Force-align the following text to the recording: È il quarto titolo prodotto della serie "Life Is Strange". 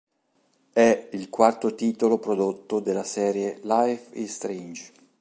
È 0.73 1.09
il 1.11 1.29
quarto 1.29 1.75
titolo 1.75 2.17
prodotto 2.17 2.79
della 2.79 3.03
serie 3.03 3.59
"Life 3.63 4.15
Is 4.17 4.33
Strange". 4.33 4.91